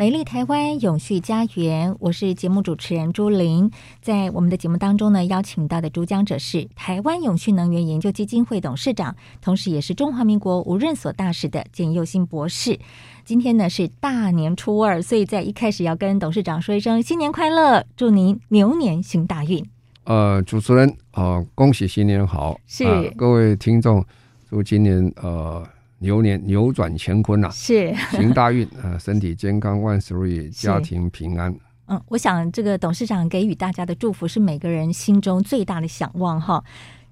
[0.00, 3.70] 美丽台湾永续家园，我是节目主持人朱琳。
[4.00, 12.78] 在我们的节目当中呢，邀请到的主讲者是台湾永续能源研究基金会董事长，同时也是中华民国无任所大使的简佑新博士。
[13.26, 19.62] 今天呢是大年初二，所以在一开始要跟董事长说一声新年快乐，祝您牛年行大运。
[20.04, 22.58] 呃，主持人啊、呃，恭喜新年好！
[22.66, 24.02] 是、呃、各位听众，
[24.48, 25.62] 祝今年呃。
[26.02, 31.54] 牛年扭转乾坤呐、啊，是 行大运啊，身体健康，万事如意，家庭平安。
[31.88, 36.64] 嗯，我想这个董事长给予大家的祝福是每个人心中最大的想望哈。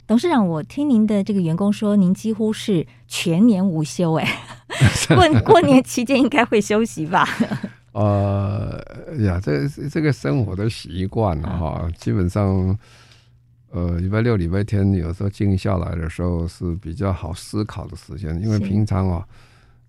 [0.07, 4.27] 董事长，我听您的这个员工说，您几乎是全年无休哎，
[5.15, 7.29] 过过年期间应该会休息吧？
[7.93, 8.83] 呃
[9.19, 12.79] 呀，这这个生活的习惯了哈，基本上。
[13.71, 19.27] 呃，礼拜六、礼拜天有时候静下来的时候是比较好思考的时间，因为平常啊，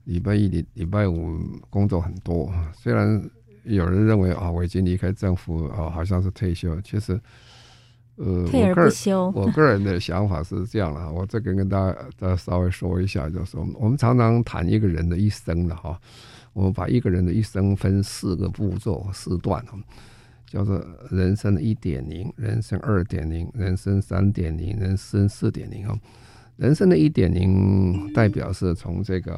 [0.03, 2.51] 礼拜一、礼礼拜五工作很多。
[2.73, 3.21] 虽然
[3.63, 7.17] 有人认为啊，我已经离开政府啊，好像是退休，其实，
[8.17, 9.31] 呃，退而不休。
[9.33, 15.97] 我 个人的想法是这样的，我这个跟大家再稍微说一下，就是我们常常谈一个人的一生的哈，
[16.51, 19.63] 我们把一个人的一生分四个步骤、四段。
[20.49, 25.97] 叫做人生的一点零，人生二点零，人生三点零，人生四点零哦。
[26.57, 29.35] 人生的一点零代表是从这个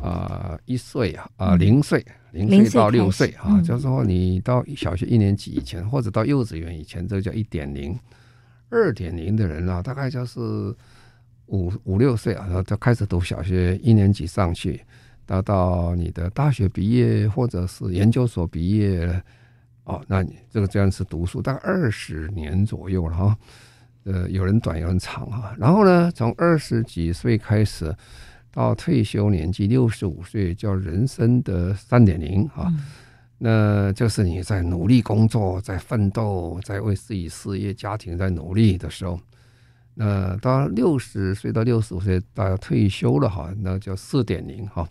[0.00, 7.98] 啊、呃、一岁啊啊零岁零岁到六岁啊，就是说你到小学一年级以前，或者到幼稚园以前，这叫一点零。
[8.68, 10.40] 二点零的人啊，大概就是
[11.46, 14.80] 五五六岁啊，然后就开始读小学一年级上去，
[15.26, 19.22] 到到你的大学毕业或者是研究所毕业。
[19.86, 23.38] 哦，那你这个这样是读书大概二十年左右了哈，
[24.02, 25.54] 呃，有人短有人长哈。
[25.56, 27.94] 然后呢，从二十几岁开始
[28.50, 32.66] 到退休年纪六十五岁，叫人生的三点零啊。
[33.38, 39.20] 那就是你在努力工作，在奋斗，在为自己事业、家庭在努力的时候。
[39.94, 44.88] 那到六十岁到六十五岁，大家退休了哈，那叫四点零哈。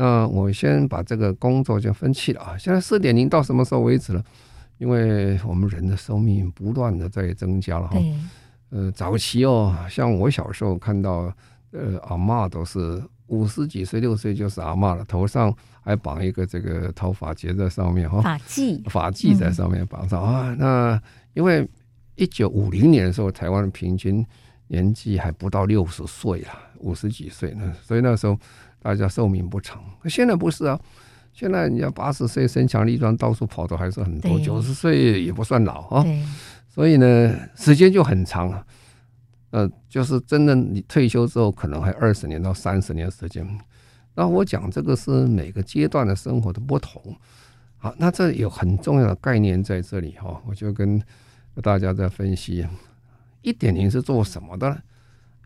[0.00, 2.56] 那我先把这个工作就分期了啊。
[2.56, 4.24] 现在四点零到什么时候为止呢？
[4.78, 7.98] 因为我们人的寿命不断的在增加了哈。
[8.70, 11.30] 呃，早期哦，像我小时候看到，
[11.72, 18.22] 呃，阿嬷都是五十几岁、六岁就是阿嬷了，头上还绑一个这个头发结在上面哈。
[18.22, 18.82] 发髻。
[18.88, 20.56] 发髻在上面绑上啊。
[20.58, 20.98] 那
[21.34, 21.68] 因为
[22.14, 24.24] 一九五零年的时候，台湾的平均
[24.68, 28.34] 年纪还不到六十岁啊，五十几岁呢，所以那时候。
[28.80, 30.80] 大家寿命不长，现在不是啊，
[31.32, 36.04] 现在你要八十岁身强力壮，到处跑的还是很多，九十岁也不算老啊。
[36.68, 38.66] 所以呢，时间就很长了。
[39.50, 43.46] 呃，就是真的，你退休之后可能还二十年到三十年时间。
[44.14, 47.02] 那我讲这个是每个阶段的生活的不同。
[47.76, 51.02] 好，那这有很重要的概念在这里哈，我就跟
[51.62, 52.66] 大家在分析，
[53.42, 54.78] 一点零是做什么的呢？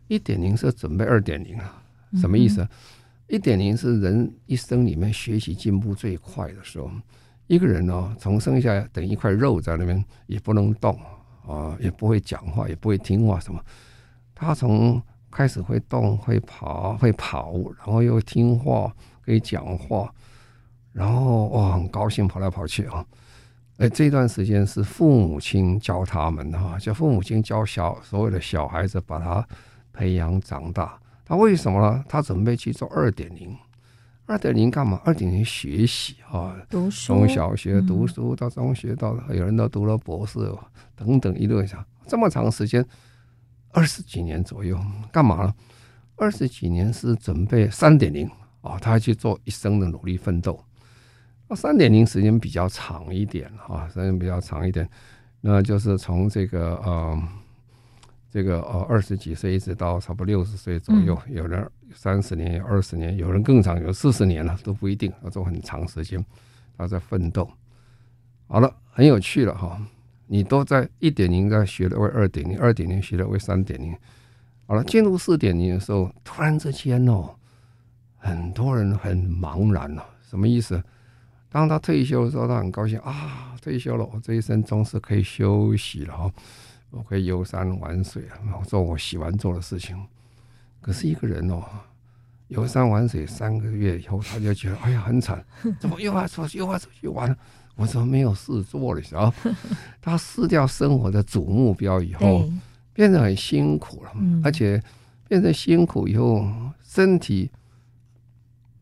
[0.07, 1.81] 一点零是准备二点零啊，
[2.15, 2.67] 什么意思？
[3.27, 6.89] 一点零是人一生里面学习进步最快的时候。
[7.47, 10.99] 一个人哦，从生下来等一块肉在那边，也不能动
[11.47, 13.63] 啊，也不会讲话，也不会听话什么。
[14.33, 14.99] 他从
[15.29, 18.91] 开始会动、会跑、会跑，然后又听话，
[19.23, 20.11] 可以讲话，
[20.91, 23.05] 然后哇，很高兴跑来跑去啊。
[23.77, 29.47] 哎，这段时间是父母亲教他们的哈，叫父母亲教小所有的小孩子，把他
[29.93, 30.99] 培养长大。
[31.27, 32.05] 他为什么呢？
[32.07, 33.57] 他准备去做二点零，
[34.27, 35.01] 二点零干嘛？
[35.03, 40.37] 二点零学习啊，读书，从小学读书到中学，到有人都读了博士
[40.95, 42.85] 等等一路上，这么长时间，
[43.71, 44.79] 二十几年左右，
[45.11, 45.55] 干嘛呢？
[46.15, 48.29] 二十几年是准备三点零
[48.61, 50.63] 啊，他去做一生的努力奋斗。
[51.47, 54.87] 那三点零时间比较长一点啊，时间比较长一点，
[55.41, 57.19] 那就是从这个呃。
[58.35, 66.21] 这个哦二十几岁一直到差不多六十岁左右，有人三十年、二十年，有人更长，有四十年了都不一定，要做很长时间，
[66.77, 67.49] 他在奋斗。
[68.47, 69.81] 好了，很有趣了哈，
[70.27, 73.95] 你都在一点零在学了为二点零，二点零学了为三点零。
[74.67, 77.33] 好了，进入四点零的时候，突然之间哦，
[78.17, 80.83] 很多人很茫然了，什么意思？
[81.49, 86.29] 当他退休的时候，他很高兴啊，退休了，我这一生终是可以休息了哈。
[86.95, 90.01] 我可以游山玩水啊，做我喜欢做的事情。
[90.79, 91.61] 可是一个人哦，
[92.47, 95.43] 游山玩水三个月以后，他就觉得哎呀很惨，
[95.77, 97.35] 怎么又要出去又要出去玩？
[97.75, 99.51] 我怎么没有事做了，然后
[100.01, 102.49] 他失掉生活的主目标以后，
[102.93, 104.11] 变得很辛苦了，
[104.41, 104.81] 而且
[105.27, 106.47] 变得辛苦以后，
[106.81, 107.51] 身体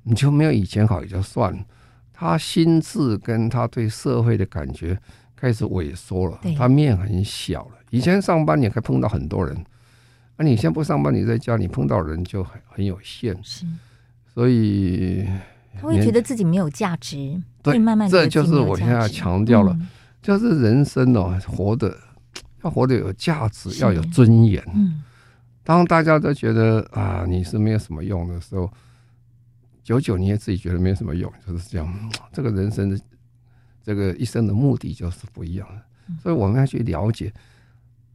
[0.04, 1.65] 你就没有以前好也就算了，
[2.13, 5.00] 他心智跟他对社会的感觉
[5.44, 7.72] 开始萎缩了，他面很小了。
[7.90, 9.54] 以前上班你可以碰到很多人。
[10.38, 13.66] 那、啊、你先不上班，你在家里碰到人就很很有限，是，
[14.34, 15.28] 所以
[15.75, 19.88] 他会觉得自己没有价值，对，慢慢这就是我现在强调了，嗯、
[20.22, 21.94] 就是人生哦，活的
[22.63, 24.63] 要活得有价值，要有尊严。
[24.74, 25.04] 嗯，
[25.62, 28.72] 当大家都觉得啊你是没有什么用的时候，
[29.84, 32.10] 久久你也自己觉得没有什么用，就是这样。
[32.31, 32.98] 这个人生的
[33.83, 37.31] 这个一生的目的就是不一样的，所以我们要去了解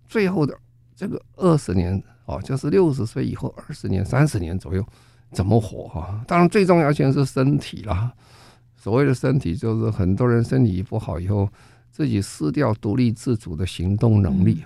[0.08, 0.58] 最后的。
[0.96, 4.84] 这个二十年哦，就是六十岁以后二十年、三十年左右
[5.30, 6.24] 怎么活哈？
[6.26, 8.12] 当然最重要先是身体啦。
[8.76, 11.48] 所谓的身体，就是很多人身体不好以后，
[11.92, 14.64] 自己失掉独立自主的行动能力。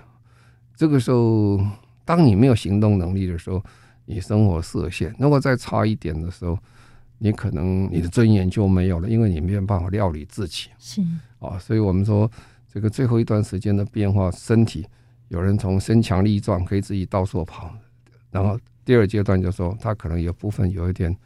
[0.74, 1.60] 这个时候，
[2.06, 3.62] 当你没有行动能力的时候，
[4.06, 5.14] 你生活设限。
[5.18, 6.58] 如果再差一点的时候，
[7.22, 10.68] 你可能你的尊严就没有了，因为你没有办法料理自己。
[10.76, 11.00] 是
[11.38, 12.28] 啊，所以我们说，
[12.72, 14.84] 这个最后一段时间的变化，身体。
[15.28, 17.72] 有人从身强力壮，可以自己到处跑，
[18.30, 21.16] 然后第二阶段就说他可能有部分有一点，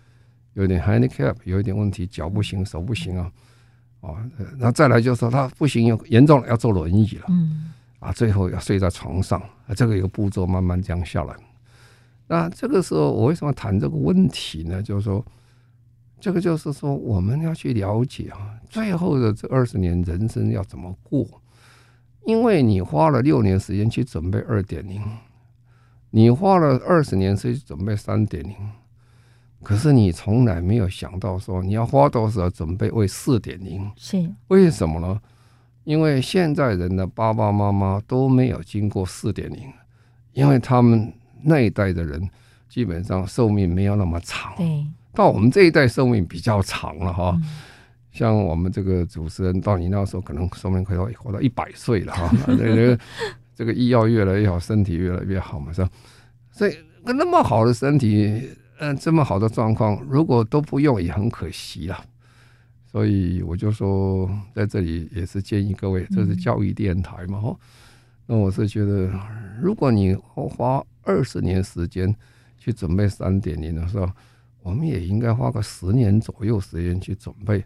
[0.52, 3.32] 有一点 handicap，有一点问题，脚不行，手不行啊，
[4.02, 4.16] 哦，
[4.58, 11.34] 那再来就说他不行，有严重了要坐轮椅了，嗯，啊，最后要睡在床上，啊，这个一个步骤慢慢这样下来。
[12.28, 14.80] 那这个时候我为什么谈这个问题呢？
[14.82, 15.24] 就是说，
[16.18, 21.26] 这个就是说我们要去了解啊，最后的这二十年人生要怎么过。
[22.24, 25.00] 因为你花了六年时间去准备二点零，
[26.10, 28.54] 你花了二十年时间去准备三点零，
[29.62, 33.88] 可是你从来没有想到说你要花多少准备为四点零。
[33.96, 35.20] 是为什么呢？
[35.84, 39.72] 因为现在人的爸爸妈妈都没有经过四点零，
[40.32, 42.28] 因为他们那一代的人
[42.68, 44.52] 基本上寿命没有那么长。
[44.56, 44.84] 对，
[45.16, 47.36] 到我们这一代寿命比较长了哈。
[48.12, 52.30] 像我们这个主持人，到你那时候可能寿命可以活到一百岁了哈。
[52.56, 52.98] 这个
[53.54, 55.90] 这个医药越来越好，身体越来越好嘛，是吧？
[56.52, 58.48] 所以那么好的身体，
[58.78, 62.04] 嗯，这么好的状况，如果都不用，也很可惜了。
[62.84, 67.56] 所以我就说，在这里也是建议各位，这是教育电台嘛，哈。
[68.26, 69.10] 那我是觉得，
[69.60, 72.14] 如果你花二十年时间
[72.58, 74.08] 去准备三点零的时候，
[74.66, 77.64] 我们也应该花个十年左右时间去准备。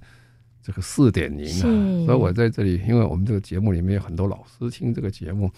[0.62, 5.50] 这个四点零啊，所以我在这里，因为我们这个节目里面有很多老师听这个节目，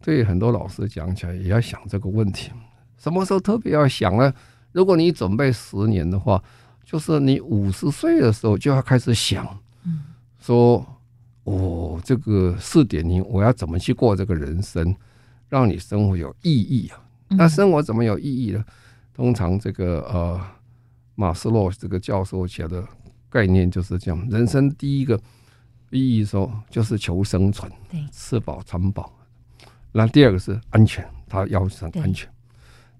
[0.00, 2.52] 对很多老师讲起来也要想这个问题。
[2.96, 4.32] 什么时候特别要想呢？
[4.70, 6.40] 如果你准备十年的话，
[6.84, 9.44] 就是你五十岁的时候就要开始想，
[10.38, 10.86] 说
[11.42, 14.94] 哦，这个四点零我要怎么去过这个人生，
[15.48, 17.02] 让你生活有意义啊？
[17.30, 18.64] 那生活怎么有意义呢？
[19.12, 20.40] 通常这个呃，
[21.18, 22.86] 马斯洛这个教授写的。
[23.30, 25.20] 概念就是这样，人生第一个
[25.90, 29.12] 意义说就是求生存，对，吃饱穿饱。
[29.92, 32.26] 那第二个是安全，他要求安全。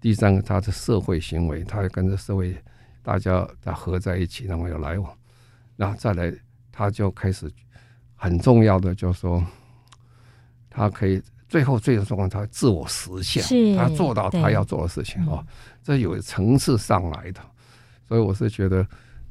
[0.03, 2.55] 第三个，他的社会行为，他要跟着社会
[3.03, 5.11] 大家在合在一起，然后有来往。
[5.77, 6.31] 然后再来，
[6.71, 7.51] 他就开始
[8.15, 9.43] 很重要的，就是说
[10.69, 15.43] 他可以最后最终状况，他自我实现，他做到他要做的事情啊，
[15.83, 17.41] 这有层次上来的。
[18.09, 18.87] 所以我是觉得。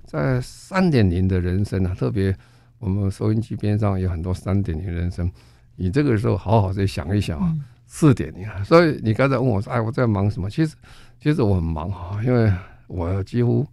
[0.10, 2.34] 在三点零的人生啊，特别
[2.80, 5.30] 我们收音机边上有很多三点零人生，
[5.76, 7.54] 你这个时候好好再想一想啊，
[7.88, 8.64] 四点零啊。
[8.64, 10.78] 所以你刚才问我说：“哎，我在忙什么？”其实，
[11.20, 12.50] 其实我很忙哈，因为
[12.88, 13.68] 我几乎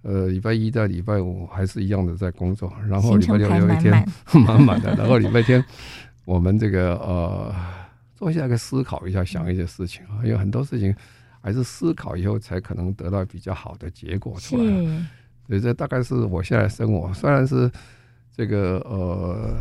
[0.00, 3.92] 呃礼拜一到礼拜五还是一样的在工作，然后礼拜六有一天
[4.46, 5.62] 满满的，然后礼拜天
[6.24, 7.54] 我们这个呃
[8.16, 10.96] 坐下来思考一下，想一些事情啊，有很多事情
[11.42, 14.64] 还是思考以后才可能得到比较好的结果出来。
[15.48, 17.70] 所以这大概是我现在生活，虽然是
[18.34, 19.56] 这个呃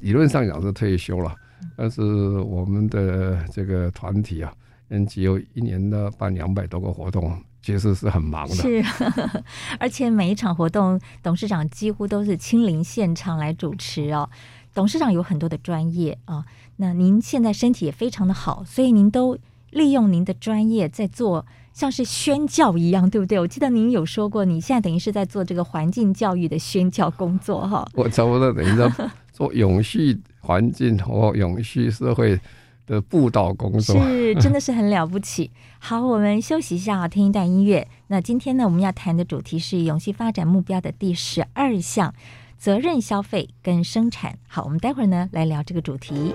[0.00, 1.34] 理论上讲是退休了，
[1.76, 4.52] 但是我们的这个团体啊
[4.90, 8.54] ，NGO 一年的办两百多个活动，其实是很忙的。
[8.54, 8.84] 是，
[9.80, 14.28] 而且每一场活动，董事长几乎都是亲临现场来主持哦。
[14.74, 16.44] 董事长有很多的专业啊，
[16.76, 19.38] 那您现在身体也非常的好，所以您都
[19.74, 21.44] 利用您的专业在做。
[21.74, 23.36] 像是宣教一样，对不对？
[23.40, 27.84] 我记得您有说过，你现在等于是在做这个环境教育的宣教工作，哈。
[27.94, 28.88] 我差不多等于在
[29.32, 32.38] 做永续环境和永续社会
[32.86, 35.50] 的布道工作，是真的是很了不起。
[35.80, 37.88] 好，我们休息一下啊，听一段音乐。
[38.06, 42.14] 那今天呢，我们要谈的主题是永续发展目标的第十二项：
[42.56, 44.38] 责任消费跟生产。
[44.46, 46.32] 好，我们待会儿呢来聊这个主题。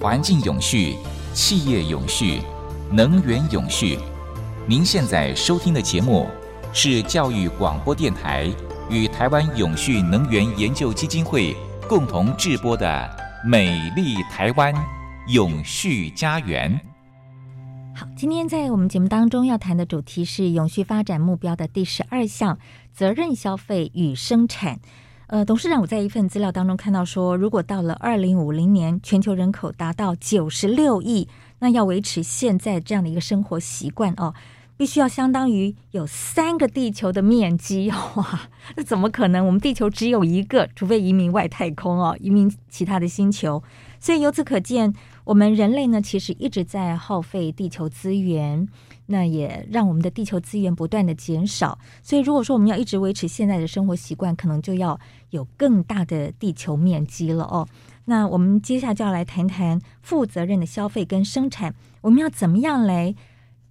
[0.00, 0.96] 环境永续，
[1.34, 2.40] 企业永续，
[2.90, 3.98] 能源永续。
[4.66, 6.26] 您现在收听的节目
[6.72, 8.50] 是教育广播电台
[8.88, 11.54] 与台湾永续能源研究基金会
[11.86, 12.86] 共同制播的
[13.46, 14.74] 《美丽台湾
[15.28, 16.80] 永续家园》。
[18.00, 22.58] 好，今天在我们节目当中要谈的主题是永续发展目标的第十二项：
[22.90, 24.80] 责任消费与生产。
[25.30, 31.28] 呃，董事长，我在一份资料当中看到说，如果到了二零五零年，全球人口达到九十六亿，
[31.60, 34.34] 那要维持现在这样的一个生活习惯哦，
[34.76, 38.40] 必须要相当于有三个地球的面积 哇！
[38.74, 39.46] 那怎么可能？
[39.46, 43.62] 我们地球只有一个，除非移民外太空哦，移民其他的星球。
[44.00, 44.92] 所以由此可见，
[45.24, 48.68] 我们人类呢，其实一直在耗费地球资源。
[49.06, 55.00] 那也让我们的地球资源不断的减少，所以如果说我们要一直维持现在的生活习惯，可能就要
[55.30, 57.66] 有更大的地球面积了哦。
[58.04, 63.12] 那我们接下来就要来谈谈负责任的消费跟生产，我们要怎么样来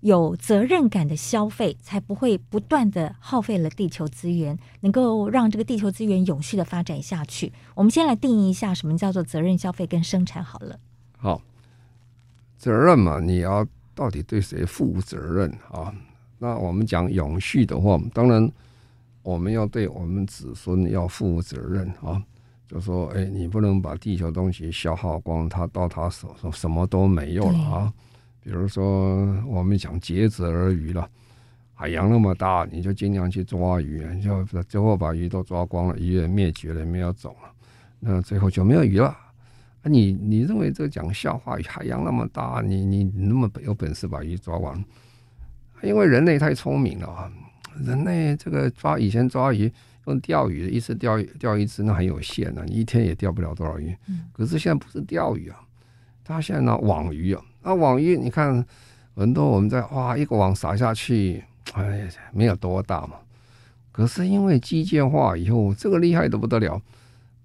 [0.01, 7.53] 有责任感的消费，才不会不断的耗费了地球资源，能够让这个地球资源永续的发展下去。
[7.75, 10.77] 我们先来定义一下什么叫做责任消费跟生产好了。
[11.19, 11.39] 好，
[12.57, 13.67] 责任嘛，你要。
[13.95, 15.93] 到底对谁负责任啊？
[16.37, 18.49] 那我们讲永续的话，当然
[19.23, 22.23] 我们要对我们子孙要负责任啊。
[22.65, 27.93] 就说，哎，你不能把地球东西消耗光，他到他手上什么都没有了啊。
[28.41, 31.05] 比如说，我们讲竭泽而渔了，
[31.73, 37.51] 海洋那么大，你就尽量去抓鱼，你就最后把鱼都抓光了，鱼也灭绝了，没有种了，
[37.99, 39.13] 那最后就没有鱼了。
[39.81, 41.57] 啊你，你你认为这个讲笑话？
[41.65, 44.83] 海洋那么大，你你那么有本事把鱼抓完？
[45.81, 47.31] 因为人类太聪明了啊！
[47.81, 49.71] 人类这个抓以前抓鱼
[50.07, 53.95] 用钓鱼，一次钓钓一只那很有限的，你一天也钓不了多少鱼。
[54.33, 55.61] 可是现在不是钓鱼啊，
[56.25, 58.65] 他现在拿网鱼啊，那网鱼你看
[59.15, 61.41] 很多我们在哇一个网撒下去，
[61.73, 63.15] 哎，没有多大嘛。
[63.93, 66.81] 可是因为机械化以后，这个厉害的不得了。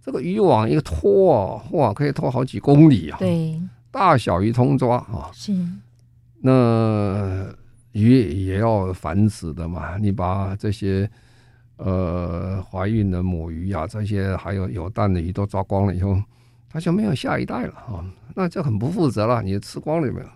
[0.04, 3.16] 这个渔网一个拖啊，哇，可以拖好几公里啊！
[3.18, 3.58] 对，
[3.90, 5.30] 大小鱼通抓啊。
[5.32, 5.50] 是，
[6.42, 7.46] 那
[7.92, 9.96] 鱼也要繁殖的嘛。
[9.96, 11.10] 你把这些
[11.78, 16.20] 呃怀孕的母鱼啊，这些还有有蛋的鱼都抓光了以后，
[16.68, 18.04] 它就没有下一代了啊。
[18.34, 19.42] 那就很不负责了。
[19.42, 20.26] 你吃光了没有？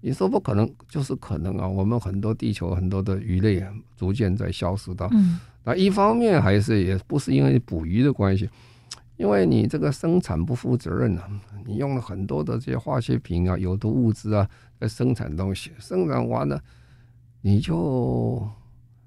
[0.00, 1.68] 你说不可能，就是可能啊。
[1.68, 3.62] 我们很多地球很多的鱼类
[3.94, 5.06] 逐渐在消失的。
[5.12, 5.38] 嗯。
[5.64, 8.48] 那一方面还是也不是因为捕鱼的关系。
[9.18, 11.28] 因为你这个生产不负责任啊，
[11.66, 14.48] 你用了很多的这些化学品啊、有毒物质啊，
[14.80, 16.62] 在生产东西，生产完了
[17.42, 18.48] 你就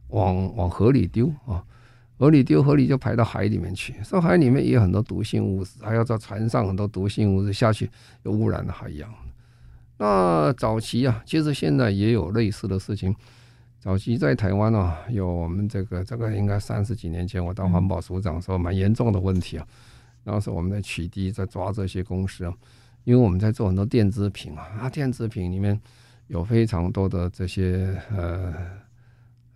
[0.10, 1.63] 往往河里丢啊，
[2.20, 7.89] 河里丢，河里就排到海里面去，说海里面也有很多毒性物质，还要在船上很多毒性物质下去，
[8.24, 9.10] 又污染了海洋。
[9.98, 13.15] 那早期啊，其实现在也有类似的事情。
[13.80, 19.65] 早期在台湾啊，有我们这个这个应该三十几年前，我当环保署长时候，蛮严重的问题啊。
[20.24, 22.54] 当时我们在取缔，在抓这些公司啊，
[23.04, 25.80] 因为我们在做很多电子品啊，啊，电子品里面
[26.28, 28.54] 有非常多的这些呃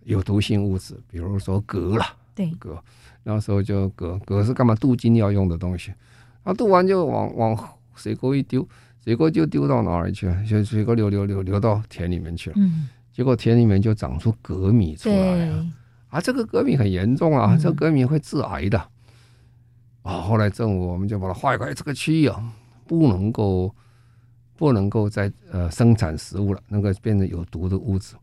[0.02, 2.76] 有毒性物质，比如说镉啦，对，镉，
[3.22, 5.92] 那时候就镉，镉是干嘛镀金要用的东西，
[6.42, 7.56] 啊，镀完就往往
[7.94, 8.66] 水沟一丢，
[9.04, 10.44] 水沟就丢到哪里去了？
[10.44, 15.66] 就水沟流流流流到田里面去了，嗯，结果田里面就长出镉米出来了，
[16.08, 18.88] 啊，这个镉米很严重啊，这个鎘米会致癌的。
[20.06, 22.52] 啊，后来政府我们就把它划一块，这个区域啊，
[22.86, 23.74] 不能够
[24.56, 28.14] 不能够再呃生产食物了，那个变成有毒的物质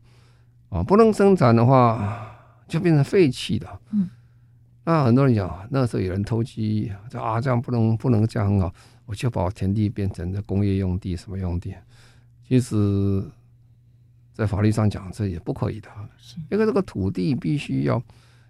[0.70, 2.26] 啊，不能生产的话
[2.66, 3.68] 就变成废弃的。
[3.90, 4.08] 嗯，
[4.84, 8.72] 那很多人讲，那时候有人偷鸡，就啊这样不能不能这样很好，
[9.04, 11.74] 我就把我田地变成这工业用地什么用地，
[12.48, 13.22] 其实，
[14.32, 15.88] 在法律上讲这也不可以的，
[16.50, 18.02] 因为这个土地必须要。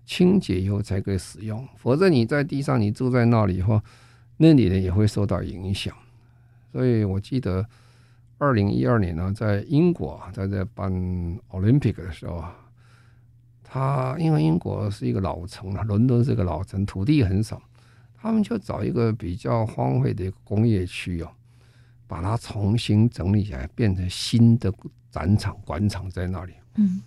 [0.04, 3.80] 清洁以后才可以使用，否则你在地上，你住在那里以后，
[4.36, 5.94] 那里呢也会受到影响。
[6.72, 7.66] 所以我记得
[8.38, 10.92] 二零一二年呢，在英国在这办
[11.50, 12.56] Olympic 的时候啊，
[13.62, 17.62] 他因为英国是一个老城啊，伦敦是个老城，土地很少，
[18.16, 21.30] 他们就找一个比较荒废的一个工业区哦，
[22.06, 24.72] 把它重新整理起来，变成新的
[25.10, 26.52] 展场、馆场在那里。
[26.74, 27.00] 嗯，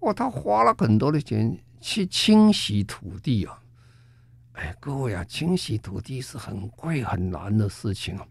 [0.00, 1.56] 哇，他花了很多的钱
[1.86, 3.62] 去清洗土地啊！
[4.54, 8.26] 哎，各位啊，清洗土地是很贵很难的事情啊。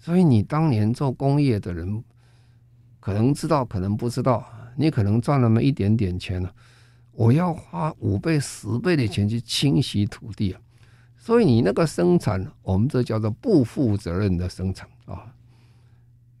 [0.00, 2.02] 所以你当年做工业的人，
[2.98, 6.52] 可能知道，可能不知道，你可能赚那么一点点钱了。
[7.12, 10.60] 我要花五倍、十倍的钱去清洗土地啊！
[11.16, 15.32] 所以你那个生产，我们这叫做不负责任的生产啊！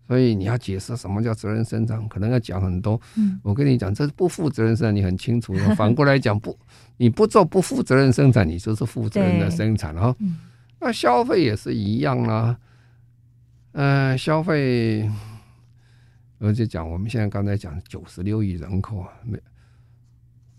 [0.06, 3.00] 所以你要解释什么叫责任生产，可能要讲很多。
[3.16, 5.54] 嗯，我跟你讲，这是不负责任生产，你很清楚。
[5.76, 6.58] 反过来讲，不，
[6.96, 10.14] 你不做不负责任生产，你就是负责任的生产啊！
[10.80, 12.58] 那消费也是一样啊。
[13.72, 15.10] 嗯、呃，消费，
[16.38, 19.38] 而且讲，我们现在刚才讲九十六亿人口啊，没。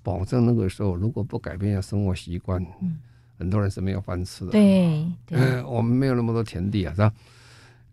[0.02, 2.98] 保证那个时候，如果不改变生活习惯，嗯，
[3.38, 4.52] 很多人是没有饭吃的。
[4.52, 7.14] 对，对、呃，我们没有那么多田地啊，是吧？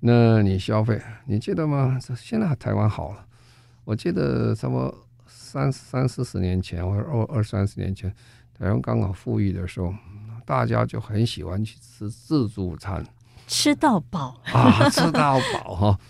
[0.01, 1.99] 那你消费，你记得吗？
[2.17, 3.27] 现在台湾好了，
[3.85, 4.95] 我记得差不多
[5.27, 8.11] 三三四十年前，或者二二三十年前，
[8.59, 9.95] 台湾刚好富裕的时候，
[10.47, 13.05] 大家就很喜欢去吃自助餐，
[13.47, 16.01] 吃到饱啊，吃到饱 哈，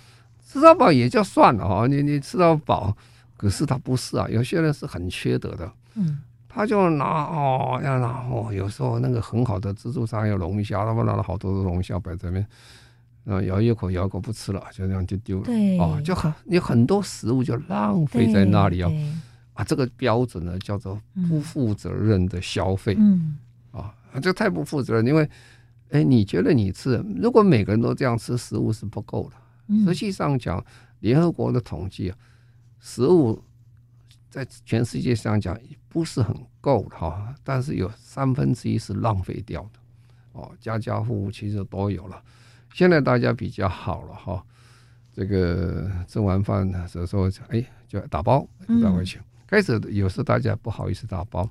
[0.47, 2.97] 吃到饱也就算了哈，你你吃到饱，
[3.37, 5.73] 可是他不是啊，有些人是很缺德的。
[5.95, 12.47] 嗯，他就拿哦，要拿哦，有时候那个很好的自助餐有龙虾，他们拿了好多的龙虾摆在那边，
[13.25, 15.45] 啊，咬一口咬一口不吃了，就这样就丢了。
[15.45, 18.93] 对，哦，就很有很多食物就浪费在那里哦。
[19.55, 22.97] 啊，这个标准呢叫做不负责任的消费。
[22.99, 23.39] 嗯，
[23.73, 25.29] 啊，这太不负责任，因为，
[25.91, 29.85] 哎，你觉得你吃，如果每个人都这样吃，食物是不够的。
[29.87, 30.65] 实际上讲，
[31.01, 32.17] 联合国的统计啊，
[32.79, 33.43] 食物。
[34.31, 35.59] 在全世界上讲
[35.89, 39.81] 不是很够的哈，但是有三分之一是浪费掉的
[40.35, 42.23] 哦，家家户户其实都有了。
[42.73, 44.43] 现在大家比较好了哈，
[45.13, 48.47] 这个吃完饭的时候哎就打包
[48.83, 49.21] 带回去。
[49.47, 51.49] 开始有时大家不好意思打包，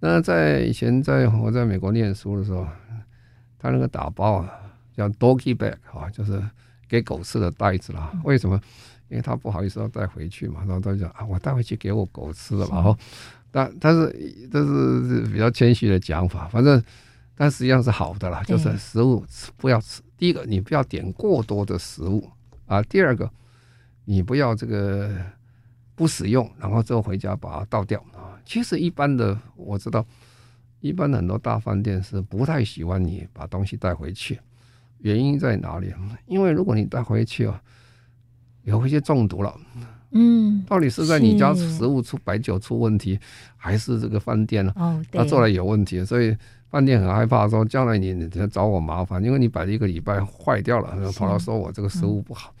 [0.00, 2.66] 那在以前在我在美国念书的时候，
[3.58, 4.50] 他那个打包啊
[4.92, 6.42] 叫 doggy bag 哈，就是
[6.88, 8.12] 给狗吃的袋子啦。
[8.24, 8.60] 为什么？
[9.10, 12.96] 因为他不好意思要带回去嘛，然后他就讲啊，我带回去给我狗吃了，然后，
[13.52, 14.10] 但但是
[14.50, 16.82] 这是比较谦虚的讲法，反正
[17.34, 19.24] 但实际上是好的啦，就是食物
[19.56, 20.02] 不要吃。
[20.16, 22.28] 第一个，你不要点过多的食物
[22.66, 23.30] 啊；第二个，
[24.04, 25.10] 你不要这个
[25.94, 28.38] 不使用，然后之后回家把它倒掉啊。
[28.44, 30.06] 其实一般的我知道，
[30.80, 34.38] 一般的很多大饭店是不太喜欢你把东西带回去，
[34.98, 35.92] 原因在哪里？
[36.26, 37.60] 因为如果你带回去啊。
[38.62, 39.54] 有一些中毒了，
[40.12, 43.20] 嗯，到底是在你家食物出白酒出问题，
[43.58, 44.72] 还是这个饭店呢？
[44.74, 46.34] 哦，他做的有问题，所以
[46.74, 52.52] 饭店很害怕说将来你你找我麻烦，因为你摆了一个礼拜坏掉了，跑来说我这个食物不好。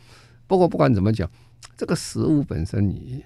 [0.46, 1.28] 不过不管怎么讲，
[1.76, 3.24] 这个食物本身你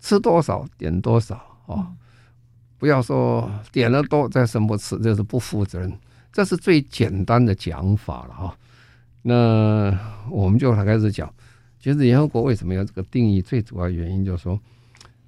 [0.00, 1.34] 吃多少点多少
[1.66, 1.92] 啊，
[2.78, 5.92] 不要说点了多再生不吃，这是不负责任，
[6.32, 8.56] 这是最简单的讲法了哈。
[9.20, 9.94] 那
[10.30, 11.30] 我们就开始讲。
[11.78, 13.42] 其实联合国为什么要这个定义？
[13.42, 14.58] 最主要原因就是说，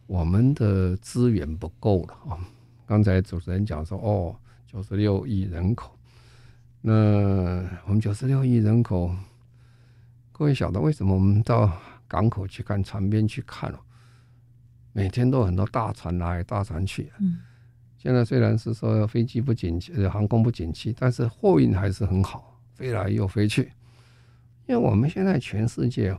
[0.07, 2.38] 我们的资源不够了啊。
[2.87, 4.35] 刚才主持人讲说，哦，
[4.75, 5.97] 九十六亿人口，
[6.81, 6.93] 那
[7.87, 9.15] 我们九十六亿人口，
[10.33, 13.81] 各位晓得为什么我们到港口去看船边去看了？
[14.93, 17.13] 每天都有很多大船来大船去。
[17.21, 17.39] 嗯。
[17.97, 23.71] 现在虽然是说飞机不景气，航空不景气，但是货运还是很好，飞来又飞去。
[24.67, 26.19] 因为我们现在全世界。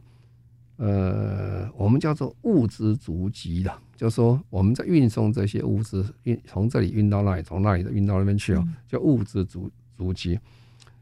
[0.78, 10.40] 呃，我们叫做物资足迹的，就是说我们在运送这些物资，运从这里运到那里，从那里运到那边去啊，叫物资足足迹。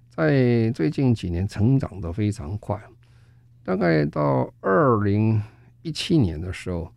[0.10, 2.80] 在最近几年成长的非常快，
[3.64, 5.42] 大概到二零
[5.82, 6.94] 一七年的时候，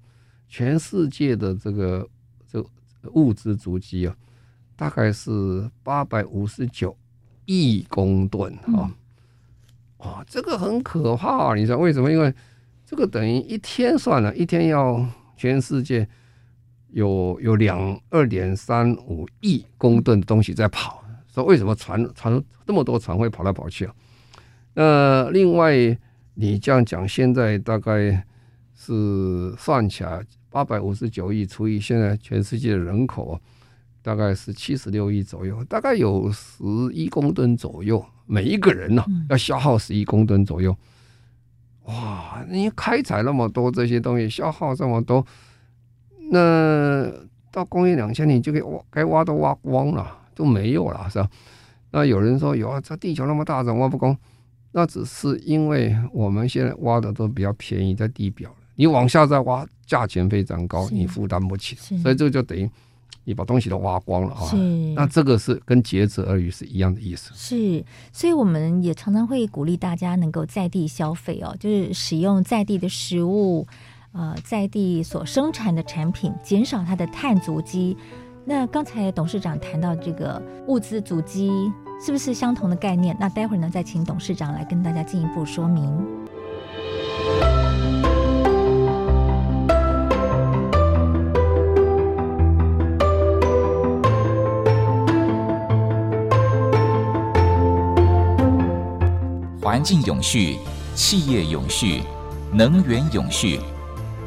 [0.49, 2.07] 全世界的这个
[2.47, 2.63] 这
[3.13, 4.15] 物资足迹啊，
[4.77, 6.95] 大概是八百五十九
[7.47, 8.93] 亿公吨啊，
[9.99, 12.13] 哇，这个很可怕，你知道为什么？
[12.13, 12.35] 因为
[12.85, 15.03] 这个等于一天算了，一天要
[15.37, 16.09] 全世界
[16.89, 23.95] 有有两二点三五亿公吨的东西在跑，说为什么船船这么多船会跑来跑去啊？
[24.75, 25.75] 那另外
[26.35, 28.25] 你这样讲，现在大概
[28.75, 33.41] 是算起来八百五十九亿除以现在全世界的人口，
[34.03, 40.77] 大概是七十六亿左右，大概有十一公吨左右，每一个人呢、啊、要消耗十一公吨左右。
[41.87, 42.45] 哇！
[42.49, 45.25] 你开采那么多这些东西，消耗这么多，
[46.31, 47.11] 那
[47.51, 51.29] 到工业两千年就可以挖，该挖都挖光了，都没有了，是吧？
[51.93, 54.17] 那有人说有啊，这地球那么大，怎么挖不光？
[54.73, 62.69] 那只是因为我们现在挖的都比较便宜，在地表，你往下再挖，价钱非常高，你负担不起，所以这就等于
[63.27, 64.47] 你把东西都挖光了啊。
[64.47, 64.57] 是，
[64.95, 67.33] 那这个是跟竭泽而渔是一样的意思。
[67.35, 73.67] 是，所以我们也常常会鼓励大家能够在地消费哦，就是使用在地的食物，
[74.13, 77.97] 呃，在地所生产的产品，减少它的碳足迹。
[78.45, 81.51] 那刚才董事长谈到这个物资足迹，
[82.01, 83.17] 是不是相同的概念？
[83.19, 85.93] 那待会儿呢，再请董事长来跟大家进一步说明。
[99.67, 100.59] 环境永续，
[100.95, 102.01] 企业永续，
[102.53, 103.59] 能源永续。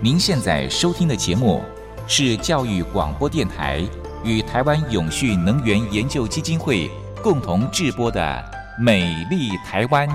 [0.01, 1.63] 您现在收听的节目
[2.09, 3.81] 是教育广播电台。
[4.25, 6.91] 与台湾永续能源研究基金会
[7.23, 8.21] 共同制播的
[8.83, 10.09] 《美丽台湾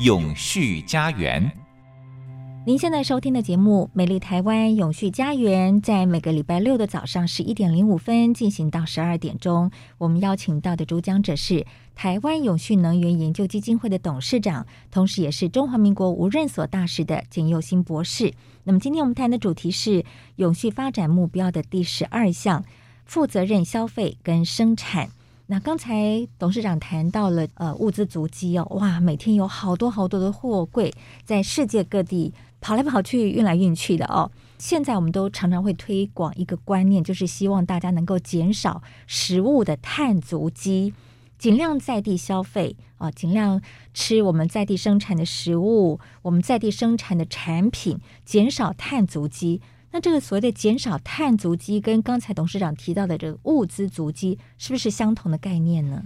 [0.00, 1.42] 永续家园》。
[2.66, 9.70] 您现在收听的节目《美丽台湾永续家园》在每个礼拜六的早上十一点零五分进行到十二点钟。
[9.96, 11.64] 我们邀请到的主讲者是
[11.96, 18.32] 台湾永续能源研究基金会的董事长，同时也是中华民国无任所大使的简佑新博士。
[18.62, 20.04] 那么，今天我们谈的主题是
[20.36, 22.64] 永续发展目标的第十二项。
[23.06, 25.08] 负责任消费跟生产。
[25.46, 30.92] 那刚才董事长谈到了呃物资足迹哦，哇，每天有好多好多的货柜
[31.24, 34.28] 在世界各地跑来跑去、运来运去的哦。
[34.58, 40.92] 现在我们都常常会推广一个观念，就是希望大家能够减少食物的碳足迹，
[41.38, 43.60] 尽量在地消费啊，尽量
[43.92, 49.60] 吃我们在地生产的食物，我们在地生产的产品，减少碳足迹。
[49.92, 56.02] 那这个所谓的减少碳足迹，跟刚才董事长提到的这个物资足迹，是不是相同的概念呢？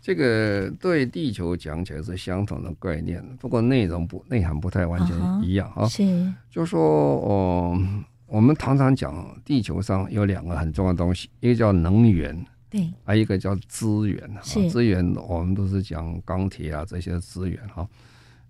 [0.00, 5.88] 这个对地球讲起来是相同的概念，不过内容不内涵不太完全一样啊。
[5.88, 7.78] 是，就说哦，
[8.26, 14.20] 我们常常讲地球上有两个很重要的东西，一个叫能源，对，还有一个叫资源。
[14.36, 17.88] 啊资源，我们都是讲钢铁啊这些资源哈。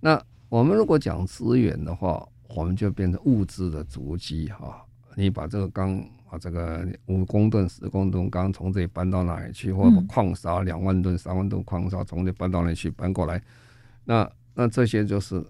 [0.00, 4.82] 那我们如果讲资源的话，我们就变成物质的足迹哈，
[5.14, 5.98] 你把这个钢
[6.30, 13.42] 啊，这个五公吨、十公吨钢从这里搬到哪里去，或者矿砂两万吨、三万吨矿砂从这里搬到哪里去搬过来，
[14.06, 15.44] 那那这些就是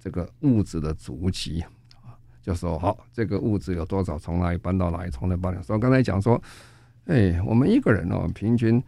[0.00, 1.60] 这个物质的足迹
[2.00, 5.62] 啊，就说好，这个物质有多少，从哪里搬到哪里，从哪里搬。
[5.62, 6.40] 所以刚才讲说，
[7.06, 8.82] 哎，我们一个人哦，平均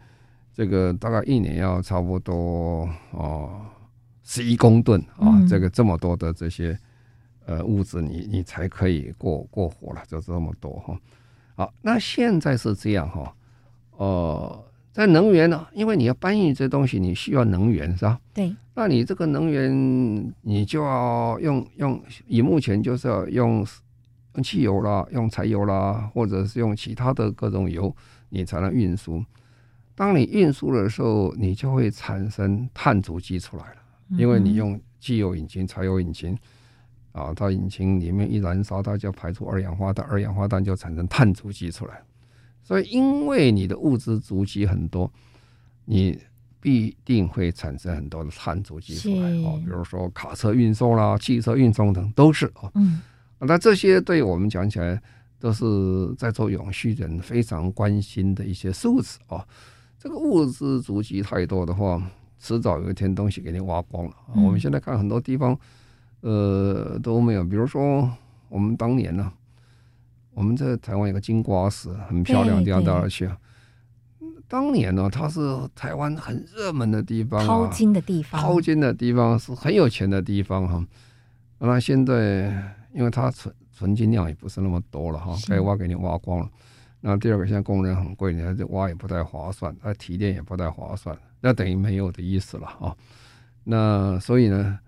[0.53, 3.61] 这个大概一年要差不多哦
[4.23, 6.77] 十一公吨啊，这个这么多的这些。
[7.49, 10.99] 呃，物质你你才可以过过活了，就这么多哈。
[11.55, 13.33] 好，那现在是这样哈。
[13.95, 18.19] 呃，在能源呢，因为你要搬运这东西，你需要能源是吧？
[18.33, 18.53] 对。
[18.73, 23.65] 那你这个能源，你就要用用，以目前就是要用用
[24.43, 27.95] 汽油啦，用柴油啦，或者是用其他的各种油，
[28.29, 29.23] 你才能运输。
[29.95, 36.37] 当你运输的时候，你就会产生碳足迹出来了，因为你用汽油引擎、柴油引擎。
[37.13, 41.99] 啊，它引擎里面一燃烧，它就排出二氧化碳，二氧化碳就产生碳足迹出来。
[42.61, 45.11] 所以，因为你的物资足迹很多，
[45.85, 46.21] 你
[46.61, 49.31] 必定会产生很多的碳足迹出来。
[49.37, 52.71] 哦，比如说卡车运送啦、汽车运送等都是哦。
[52.75, 53.01] 嗯，
[53.39, 55.01] 那这些对我们讲起来
[55.39, 59.45] 都是在做永续人非常关心的一些数字哦。
[59.99, 62.01] 这个物资足迹太多的话，
[62.39, 64.13] 迟早有一天东西给你挖光了。
[64.35, 65.57] 我们现在看很多地方。
[66.21, 67.43] 呃，都没有。
[67.43, 68.11] 比如说，
[68.49, 69.33] 我们当年呢、啊，
[70.33, 73.37] 我们在台湾有个金瓜石，很漂亮的地方，到哪去啊？
[74.47, 75.39] 当年呢、啊，它是
[75.75, 80.87] 台湾很热门的地方、啊，淘金的地方，淘金的地方是很有钱的地方哈、啊。
[81.59, 86.49] 那现在，因为它存存金量也不是那么多了哈，该挖给你挖光了。
[86.99, 92.95] 那第二个，现在工人很贵，你看这挖也不太划算，它提炼也不太划算，那等于没有的意思了啊。
[93.63, 94.79] 那所以呢？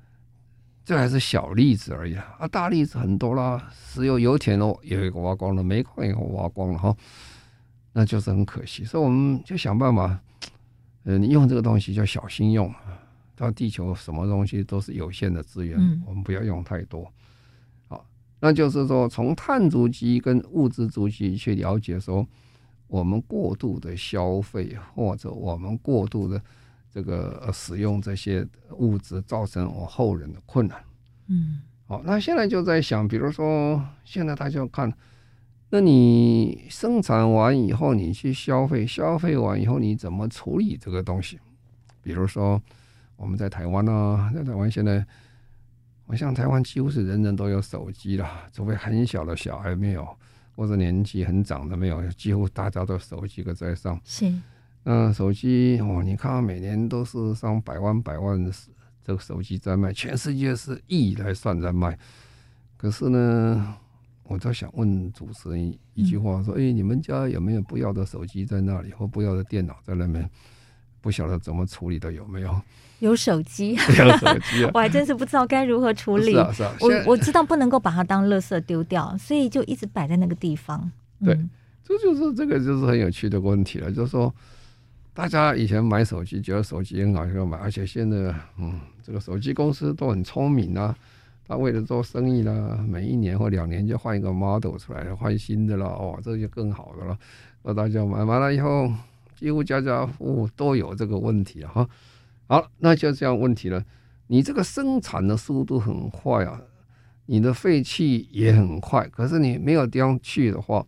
[0.85, 3.71] 这还是小例子而已啊，大例子很多啦。
[3.75, 6.97] 石油油田哦，有一个挖光了，煤矿也挖光了哈，
[7.93, 8.83] 那就是很可惜。
[8.83, 10.19] 所以我们就想办法，
[11.03, 12.73] 嗯，你用这个东西就小心用。
[13.35, 17.07] 到地球什么东西都是有限的资源，我们不要用太多。
[18.41, 22.25] 好，那就是说，从碳足迹跟物质足迹去了解说，
[22.87, 26.41] 我们过度的消费或者我们过度的。
[26.91, 28.43] 这个使用这些
[28.77, 30.83] 物质造成我后人的困难，
[31.27, 34.91] 嗯，好，那现在就在想，比如说现在大家看，
[35.69, 41.39] 那你生产完以后，你去消费，消费完以后你怎么处理这个东西？
[42.01, 42.59] 比如说
[43.15, 45.05] 我们在台湾呢，在台湾现在
[46.09, 50.07] 好像台湾几乎是人人都有手机了，除非很小的小孩没有，
[50.55, 54.01] 或者年纪很长的没有，几乎大家都手机个在上。
[54.03, 54.33] 是，
[54.83, 58.51] 那手机哦，你看每年都是上百万百万的
[59.03, 61.95] 这个手机在卖，全世界是亿来算在卖。
[62.75, 63.75] 可是呢，
[64.23, 70.27] 我就想问主持人一句话：说，哎、嗯，你们家有没有不要的手机在那里，或不要的电脑在那边？
[71.01, 72.61] 不晓得怎么处理的，有没有？
[72.99, 76.33] 有手机， 有手机、啊， 我还真是不知道该如何处理。
[76.35, 76.75] 是啊，是啊。
[76.81, 80.91] 我我知道不能够把它当垃圾丢掉，所以就一直摆在那个地方。
[81.23, 81.49] 对，嗯、
[81.85, 83.89] 这就是这个就是很有趣的问题了。
[83.89, 84.33] 就是说，
[85.13, 90.93] 大家以前买手机觉得手机很好就买，而且现在嗯，这个手机公司都很聪明啊，
[91.47, 97.17] 他为了做生意呢，每一年或两年就换一个 model 出来，换新的了，哦，这就更好的了。
[97.63, 98.91] 那大家买完了以后。
[99.39, 101.71] 几乎家家户户都有这个问题啊！
[101.71, 101.89] 哈，
[102.47, 103.81] 好，那就这样问题了。
[104.27, 106.61] 你这个生产的速度很快啊，
[107.25, 109.07] 你的废气也很快。
[109.07, 110.85] 可是你没有地方去的话，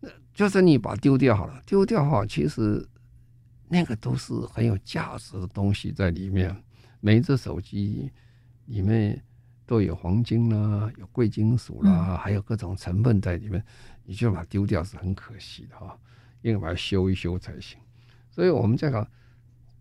[0.00, 1.60] 那就是你把丢掉好了。
[1.66, 2.88] 丢掉的话，其实
[3.68, 6.56] 那个都是很有价值的东西在里面。
[7.00, 8.10] 每一只手机
[8.64, 9.22] 里面
[9.66, 13.62] 都有黄金啦，有贵金属啦，还有各种成分在里面，
[14.04, 15.94] 你就把它丢掉是很可惜的哈。
[16.44, 17.78] 应该把它修一修才行，
[18.30, 19.06] 所以我们在讲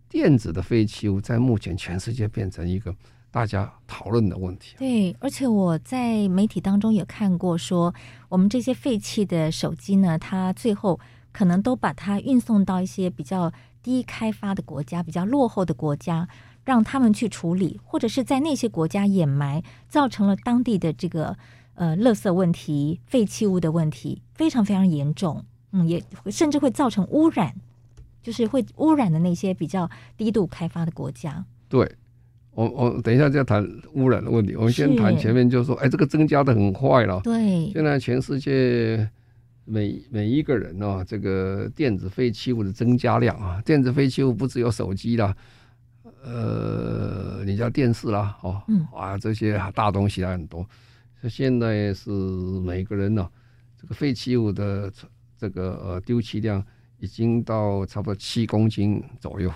[0.07, 2.95] 电子的废弃物，在目前全世界变成一个
[3.29, 4.75] 大家讨论的问题。
[4.77, 7.93] 对，而且我在媒体当中也看过，说
[8.29, 10.97] 我们这些废弃的手机呢，它最后
[11.33, 16.29] 可能都把它运送到一些比较低开发的国家、比较落后的国家，
[16.63, 21.35] 让他们去处理，或者是在那些国家掩埋，造成了当地的这个
[21.75, 25.43] 呃垃圾问题、废弃物的问题非常非常严重。
[25.73, 27.53] 嗯，也甚至会造成污染，
[28.21, 31.43] 就是会污染的那些比较低度开发的国家。
[31.67, 31.91] 对，
[32.51, 34.55] 我我等一下再谈污染的问题。
[34.55, 37.19] 我们先谈前面，就是说，哎，这个增加的很快了。
[37.21, 39.09] 对，现在全世界
[39.65, 45.35] 每每一个人啊，这个电子废弃物的增加量啊，电子废弃物不只有手机啦，
[46.23, 50.63] 呃，你家电视啦，哦，嗯，啊，这些大东西还很多。
[51.27, 53.31] 现在是每个人呢、啊，
[53.81, 54.93] 这个废弃物的。
[55.43, 56.63] 这个呃丢弃量
[56.99, 59.51] 已经到差不多七公斤左右，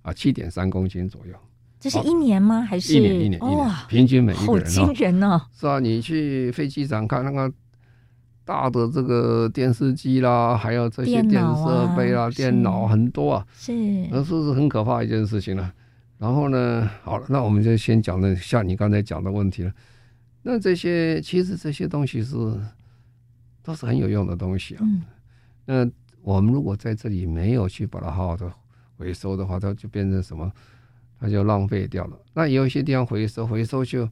[0.00, 1.34] 啊，七点三公斤左右。
[1.78, 2.62] 这是一年吗？
[2.62, 3.70] 还是一年一年一年？
[3.86, 5.42] 平均每一个人好惊人哦！
[5.52, 7.52] 是啊，你去飞机场看那个
[8.46, 13.74] 大的这个电视机啦，还有这些电设备啦、电脑很多啊，是，
[14.10, 15.70] 那是不是很可怕一件事情了？
[16.16, 19.72] 然后呢，好了，那我们就先讲的像你刚才讲的问题了。
[20.44, 22.34] 那这些其实这些东西是。
[23.70, 24.80] 都是很有用的东西啊。
[24.82, 25.02] 嗯。
[25.64, 25.88] 那
[26.22, 28.52] 我们如果在这里没有去把它好好的
[28.96, 30.52] 回收的话，它就变成什么？
[31.18, 32.18] 它就浪费掉了。
[32.34, 34.08] 那有一些地方回收，回收就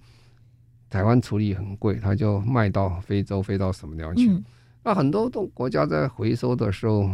[0.88, 4.42] 台湾处理很贵，它就卖到非洲，飞到什么地方去？
[4.84, 7.10] 那很多东国家在回收的时候，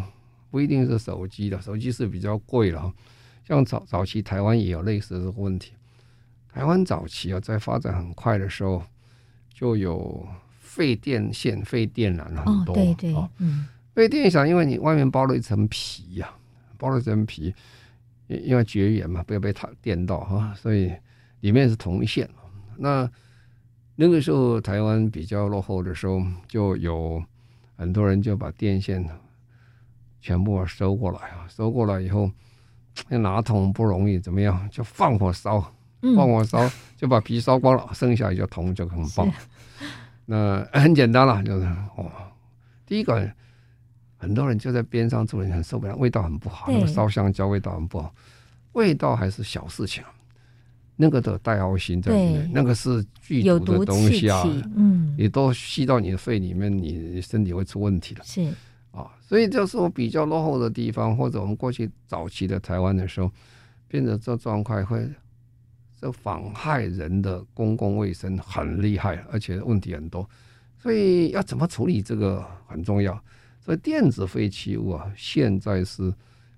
[0.50, 2.92] 不一定是手机的，手机是比较贵了。
[3.44, 5.72] 像早早期台湾也有类似的问题。
[6.52, 8.82] 台湾早期啊，在发展很快的时候，
[9.52, 10.28] 就有。
[10.74, 16.34] 废电线、废电缆很多，哦、对对，嗯，废电线，因为你外面包了一层皮呀、啊，
[16.76, 17.54] 包了一层皮，
[18.26, 20.92] 因为绝缘嘛，不要被它电到哈，所以
[21.42, 22.28] 里面是铜线。
[22.76, 23.08] 那
[23.94, 27.22] 那个时候台湾比较落后的时候，就有
[27.76, 29.08] 很多人就把电线
[30.20, 32.28] 全部收过来啊，收过来以后，
[33.10, 34.68] 拿铜不容易，怎么样？
[34.72, 35.72] 就放火烧，
[36.16, 39.30] 放火烧，就把皮烧光了，剩下一个铜就很棒。
[40.26, 42.10] 那 很简单了，就是哦，
[42.86, 43.30] 第一个，
[44.16, 46.70] 很多人就在边上住，人很受不了，味道很不好。
[46.70, 48.14] 那个烧香蕉味道很不好，
[48.72, 50.02] 味道还是小事情，
[50.96, 54.42] 那个的代奥辛在里面，那个是剧毒的东西啊，
[54.76, 58.22] 嗯，你都吸到你的肺里面，你身体会出问题的。
[58.24, 58.42] 是
[58.92, 63.30] 啊，所以就是我比较落后的地方，或者我们过去早期的台湾的时候，
[63.88, 65.08] 变得这状况会。
[66.04, 70.28] 这妨害人的公共卫生很厉害，而且问题很多，
[70.76, 73.18] 所以要怎么处理这个很重要。
[73.58, 76.12] 所以电子废弃物啊，现在是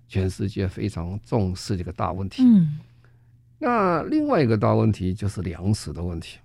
[0.09, 2.43] 全世界非常重视的一个大问题。
[2.43, 2.81] 嗯，
[3.61, 6.41] 那另外一个大问题就是粮食的问题。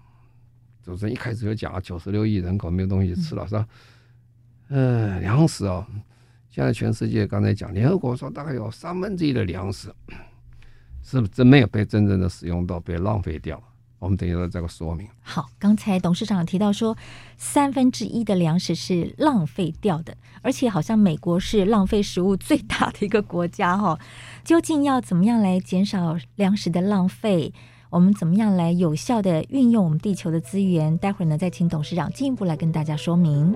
[0.84, 3.68] 主持人一开始就讲，九十六亿人口没有东西吃了，是吧？
[4.68, 5.88] 嗯，粮食啊，
[6.52, 9.92] 现在全世界刚才讲，联合国说大概有三分之一的粮食。
[11.04, 13.62] 是不是真没有被真正的使用到，被浪费掉？
[14.00, 15.08] 我们等一下再个说明。
[15.22, 16.98] 好，刚才董事长提到说，
[17.38, 24.00] 三分之一的粮食是浪费掉的，而且好像美国是浪费食物最大的一个国家哈。
[24.44, 27.54] 究竟要怎么样来减少粮食的浪费？
[27.92, 30.98] 我们怎么样来有效地运用我们地球的资源？
[30.98, 33.56] 待会儿呢，再请董事长进一步来跟大家说明。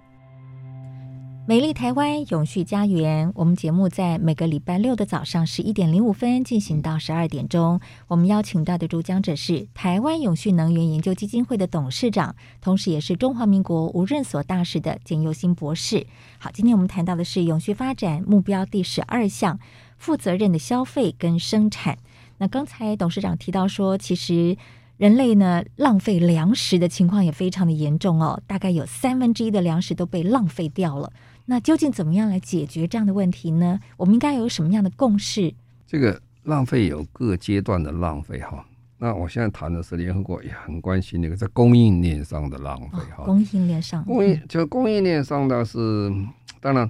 [1.51, 7.81] 美丽台湾永续家园，我们节目在每个礼拜六的早上十一点零五分进行到十二点钟。
[8.07, 16.07] 我们邀请到的主讲者是台湾永续能源研究基金会的董事长，同时也是中华民国无任所大使的简佑新博士。
[16.39, 19.59] 好，今天我们谈到的是永续发展目标第十二项：
[19.97, 21.97] 负责任的消费跟生产。
[22.37, 24.55] 那刚才董事长提到说，其实
[24.95, 31.11] 人类呢浪费粮食的情况也非常的严重哦，大概有三分之一的粮食都被浪费掉了。
[31.45, 33.79] 那究竟怎么样来解决这样的问题呢？
[33.97, 35.53] 我们应该有什么样的共识？
[35.85, 38.65] 这个浪费有各阶段的浪费哈。
[38.97, 43.23] 那我现在谈的是联合国也很关心那个在供应链上的浪费哈。
[43.25, 46.13] 供应链上，供应就供应链上的是，
[46.59, 46.89] 当然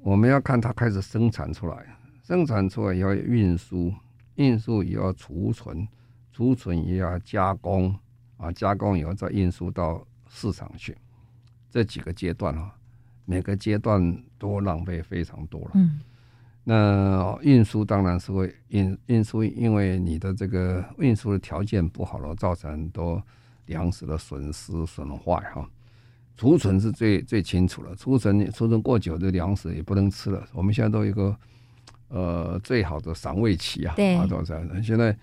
[0.00, 1.76] 我们要看它开始生产出来，
[2.22, 3.92] 生产出来要运输，
[4.36, 5.86] 运输也要储存，
[6.32, 7.94] 储存也要加工
[8.36, 10.96] 啊，加工以后再运输到市场去，
[11.68, 12.72] 这几个阶段哈。
[13.24, 15.70] 每个阶段都浪费非常多了。
[15.74, 16.00] 嗯，
[16.62, 23.22] 那运输当然是会运运输，因为你的这个运输的条件不好了，造成很多
[23.66, 25.68] 粮食的损失损坏哈。
[26.36, 30.46] 储存是最最清楚了，储存储存过久的粮食也不能吃了。
[30.52, 31.36] 我们现在都有一个
[32.08, 34.54] 呃最好的赏味期啊，对，多少？
[34.82, 35.16] 现在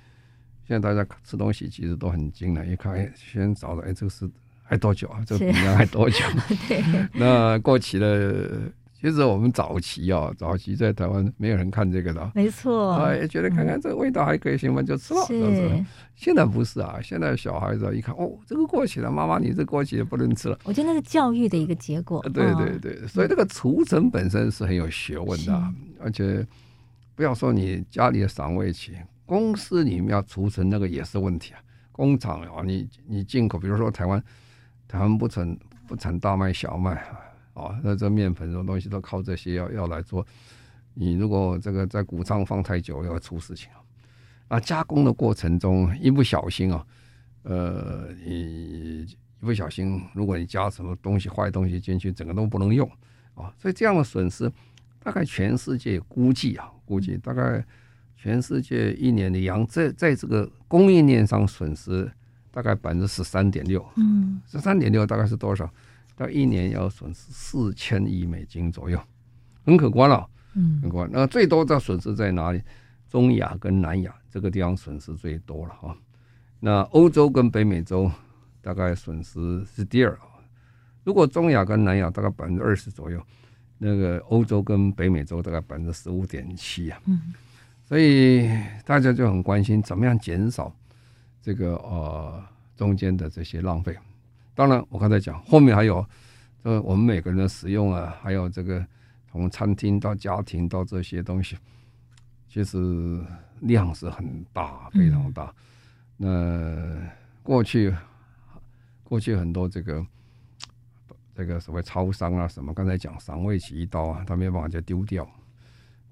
[0.65, 4.29] 现在大家吃东西其实都很精了，一看哎，先找到哎，这个是。
[4.71, 5.19] 还多久啊？
[5.27, 6.19] 这个饼干还多久？
[6.69, 6.81] 对，
[7.13, 8.71] 那过期了。
[9.01, 12.91] 其实我们早期啊，早期在台湾没有人看这个的，没错。
[12.91, 14.81] 啊，也觉得看看这个味道还可以行吗？
[14.81, 15.25] 就吃了。
[15.25, 15.85] 是。
[16.15, 20.59] 现在不是啊，现在小孩子一看哦，这个过期了，妈妈你这过期了不能吃了。
[20.63, 22.21] 我觉得那是教育的一个结果。
[22.31, 26.45] 对对对，所以这个储存本身是很有学问的，而且
[27.15, 28.93] 不要说你家里的赏味期，
[29.25, 31.59] 公司里面要储存那个也是问题啊。
[31.91, 34.23] 工厂啊，你你进口，比如说台湾。
[34.91, 37.01] 他们不产不产大麦、小麦
[37.53, 40.25] 啊，那这面粉这种东西都靠这些要要来做。
[40.93, 43.69] 你如果这个在谷仓放太久，要出事情
[44.49, 44.59] 啊。
[44.59, 46.85] 加工的过程中一不小心啊，
[47.43, 49.05] 呃，你
[49.39, 52.85] 一不小心，如果你加什么东西坏东西进去，整个都不能用
[53.33, 53.53] 啊。
[53.57, 54.51] 所以这样的损失，
[55.01, 57.65] 大概全世界估计啊，估计大概
[58.17, 62.11] 全世界一年的羊在在这个供应链上损失。
[62.51, 65.69] 大概百分之十三点六，嗯，十三点六大概是多少？
[66.15, 69.01] 到一年要损失四千亿美金左右，
[69.65, 71.09] 很可观了，嗯，很可观。
[71.11, 72.61] 那最多的损失在哪里？
[73.09, 75.93] 中亚跟南亚这个地方损失最多了哈。
[76.59, 78.09] 那欧洲跟北美洲
[78.61, 80.17] 大概损失是第二。
[81.03, 83.21] 如果中亚跟南亚大概百分之二十左右，
[83.77, 87.33] 那个欧洲跟北美洲大概百分之十五点七啊，嗯，
[87.83, 88.47] 所以
[88.85, 90.73] 大家就很关心怎么样减少。
[91.41, 92.43] 这个呃
[92.75, 93.97] 中间的这些浪费，
[94.53, 96.05] 当然我刚才讲后面还有，
[96.63, 98.85] 呃我们每个人的使用啊，还有这个
[99.31, 101.57] 从餐厅到家庭到这些东西，
[102.47, 103.19] 其实
[103.61, 105.53] 量是很大，非常大。
[106.19, 107.95] 嗯、那过去
[109.03, 110.05] 过去很多这个
[111.33, 115.27] 这个所谓超商啊什么，刚才讲赏味期一刀啊，他没有办法就丢掉，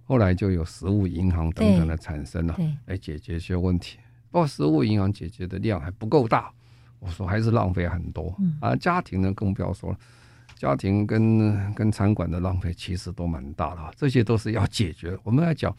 [0.06, 4.00] 后来就有食物银行等等的产生了，来解决一些问题。
[4.32, 6.52] 不过食物银行解决的量还不够大，
[7.00, 8.36] 我说还是浪费很多。
[8.62, 9.98] 啊家庭呢，更不要说了，
[10.56, 15.18] 家庭跟跟餐馆的浪费其实都蛮大的，这些都是要解决。
[15.24, 15.76] 我们来讲，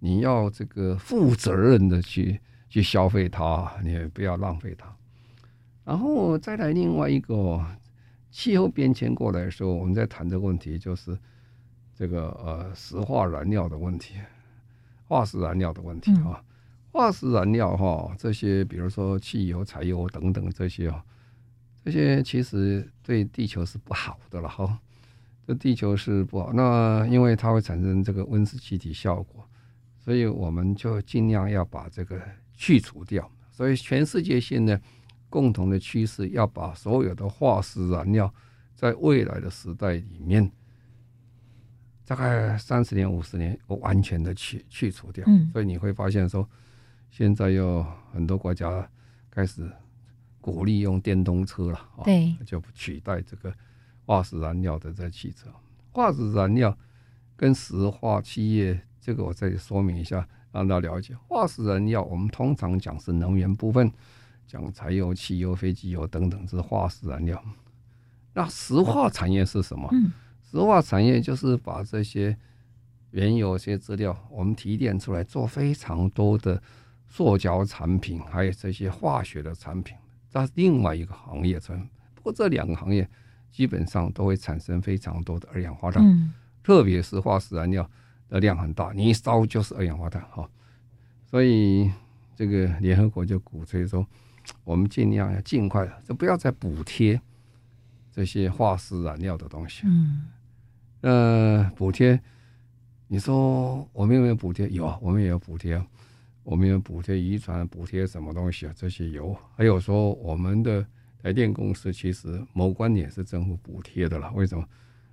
[0.00, 4.86] 你要这个负责任的去去消费它，你也不要浪费它。
[5.84, 7.64] 然后再来另外一个
[8.30, 11.18] 气候变迁过来的时候，我们在谈这个问题，就是
[11.96, 14.16] 这个呃石化燃料的问题，
[15.06, 16.42] 化石燃料的问题啊。
[16.90, 21.04] 化石燃料哈，这些比如说汽油、柴油等等这些啊，
[21.84, 24.78] 这些其实对地球是不好的了哈。
[25.46, 29.46] 这地球是不好，那因为它会产生这个温室气体效果，
[29.98, 32.20] 所以我们就尽量要把这个
[32.54, 33.30] 去除掉。
[33.50, 34.80] 所以全世界现在
[35.28, 38.32] 共同的趋势，要把所有的化石燃料
[38.74, 40.50] 在未来的时代里面，
[42.06, 45.24] 大概三十年、五十年，我完全的去去除掉。
[45.52, 46.48] 所以你会发现说。
[47.10, 48.88] 现在又很多国家
[49.30, 49.70] 开始
[50.40, 53.52] 鼓励用电动车了，对，就取代这个
[54.06, 55.48] 化石燃料的这汽车。
[55.90, 56.76] 化石燃料
[57.36, 61.14] 跟石化企业，这个我再说明一下，让大家了解。
[61.26, 63.90] 化石燃料我们通常讲是能源部分，
[64.46, 67.42] 讲柴油、汽油、飞机油等等，是化石燃料。
[68.34, 69.90] 那石化产业是什么？
[70.50, 72.36] 石化产业就是把这些
[73.10, 76.62] 原有些资料，我们提炼出来，做非常多的
[77.08, 79.96] 塑胶产品，还有这些化学的产品。
[80.30, 81.88] 这是另外一个行业层。
[82.14, 83.08] 不过这两个行业
[83.50, 86.32] 基本上都会产生非常多的二氧化碳，
[86.62, 87.90] 特别是化石燃料
[88.28, 90.48] 的量很大，你一烧就是二氧化碳哈。
[91.26, 91.90] 所以
[92.36, 94.06] 这个联合国就鼓吹说，
[94.64, 97.20] 我们尽量要尽快的，就不要再补贴。
[98.10, 100.26] 这些化石燃料的东西，嗯，
[101.02, 102.20] 呃，补贴，
[103.06, 104.68] 你说我们有没有补贴？
[104.70, 105.80] 有啊，我们也有补贴，
[106.48, 108.72] 我们有补贴遗传，补贴什么东西啊？
[108.74, 110.82] 这些有，还有说我们的
[111.22, 114.32] 台电公司其实某观点是政府补贴的了。
[114.32, 114.66] 为什么？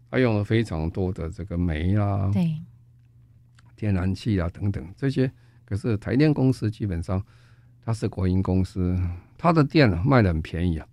[0.09, 2.55] 他用了非常多的这个煤啊，对，
[3.75, 5.29] 天然气啊等等这些，
[5.65, 7.21] 可是台电公司基本上
[7.83, 8.97] 它是国营公司，
[9.37, 10.87] 它的电卖的很便宜啊。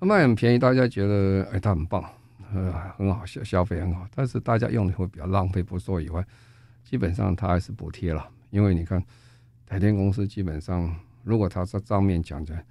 [0.00, 2.04] 卖很便宜，大家觉得哎，它很棒，
[2.52, 4.06] 呃，很好消消费很好。
[4.14, 6.22] 但是大家用的会比较浪费，不说以外，
[6.84, 8.28] 基本上它还是补贴了。
[8.50, 9.02] 因为你看
[9.68, 12.64] 台电公司基本上，如果他在账面讲起来，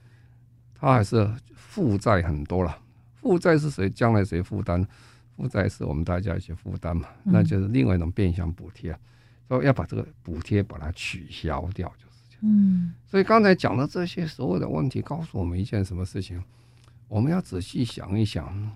[0.73, 2.75] 它还是负债很多了。
[3.13, 3.87] 负债是谁？
[3.87, 4.83] 将来谁负担？
[5.35, 8.97] 负债是我们大家一起负担嘛，那就是另外一种变相补贴。
[9.47, 12.39] 所以要把这个补贴把它取消掉，就是这样。
[12.41, 12.95] 嗯。
[13.05, 16.43] 所以刚才讲的这些所有的问题，告诉我们一件什么事情？
[17.07, 18.75] 我们要仔细想一想，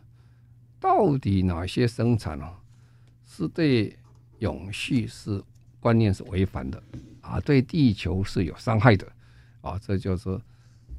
[0.79, 2.53] 到底哪些生产啊
[3.25, 3.97] 是对
[4.37, 5.43] 永续是
[5.79, 6.81] 观念是违反的
[7.31, 7.39] 啊？
[7.41, 9.07] 对地球是有伤害的
[9.61, 9.79] 啊？
[9.79, 10.29] 这就是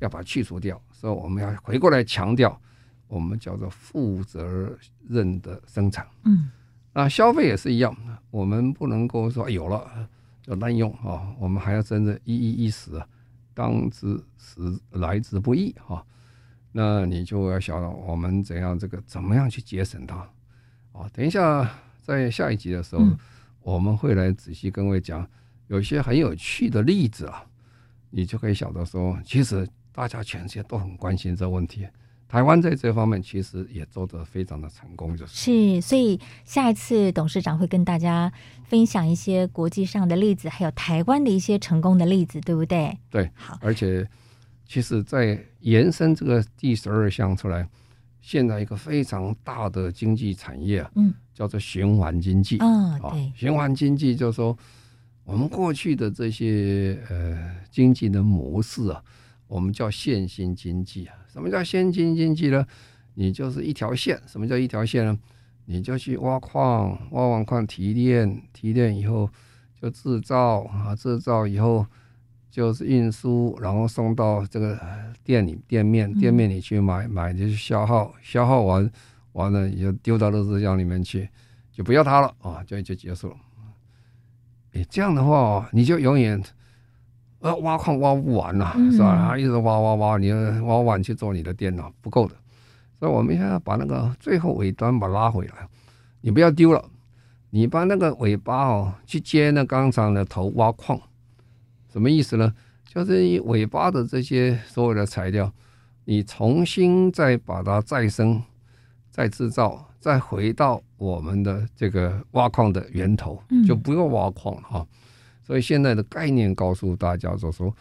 [0.01, 0.81] 要把它去除掉。
[0.91, 2.61] 所以我们要回过来强调，
[3.09, 4.77] 我们叫做负责
[5.09, 6.07] 任的生产。
[6.25, 6.51] 嗯，
[6.93, 7.97] 那消费也是一样，
[8.31, 10.09] 我们不能够说有了
[10.43, 13.07] 就滥用啊，我们还要真正一一一时啊，
[13.55, 16.05] 当之时来之不易啊。
[16.73, 20.17] 那你就要晓得我们怎样这个怎么样去节省它
[20.93, 21.09] 啊？
[21.13, 21.71] 等一下
[22.01, 23.05] 在下一集的时候，
[23.61, 25.29] 我们会来仔细跟各位讲，
[25.67, 27.45] 有一些很有趣的例子啊，
[28.11, 31.87] 你就可以晓得说，其实大家全世界都很关心这问题。
[32.29, 35.35] 台湾在这方面其实也做得非常的成功，就是。
[35.35, 38.33] 是，所以下一次董事长会跟大家
[38.65, 42.99] 分享一些国际上的例子，还有台湾的一些成功的例子，对不对？
[43.11, 44.09] 对，好，而且。
[44.65, 47.69] 其实，在延伸这个第十二项出来，
[48.23, 54.57] 现在一个非常大的经济产业啊，嗯，叫做循环经济啊，对，循环经济就是说，
[55.25, 59.03] 我们过去的这些呃经济的模式啊，
[59.47, 61.15] 我们叫线性经济啊。
[61.33, 62.67] 什么叫线性经济呢？
[63.15, 64.21] 你就是一条线。
[64.27, 65.19] 什么叫一条线呢？
[65.67, 69.31] 你就去挖矿，挖完矿提炼，提炼以后
[69.81, 71.87] 就制造啊，制造以后。
[72.53, 74.79] 就是运输，然后送到这个
[75.25, 78.91] 店里、店面、店面里去买，买就是消耗，消耗完
[79.33, 81.27] 完了也就丢到垃圾箱里面去，
[81.73, 83.37] 就不要它了啊，就就结束了。
[84.73, 86.43] 哎，这样的话，你就永远
[87.41, 89.37] 呃挖矿挖不完了，是吧？
[89.37, 92.35] 一直挖挖挖，你挖完去做你的电脑不够的，
[92.99, 95.69] 所以我们现在把那个最后尾端把它拉回来，
[96.21, 96.85] 你不要丢了，
[97.51, 100.99] 你把那个尾巴哦去接那钢厂的头挖矿。
[101.93, 102.55] 什么意思呢？
[102.87, 105.53] 就是你尾巴的这些所有的材料，
[106.05, 108.43] 你重新再把它再生、
[109.11, 114.87] 再制造、再回到我们的这个挖矿的源头，就不用挖矿了哈、嗯。
[115.45, 117.73] 所以现在的概念告诉大家，就说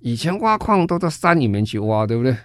[0.00, 2.36] 以前挖矿都在山里面去挖，对不对？